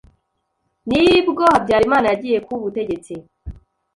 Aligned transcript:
nibwo 0.89 1.43
Habyarimana 1.53 2.05
yagiye 2.11 2.37
ku 2.47 2.53
butegetsi 2.63 3.13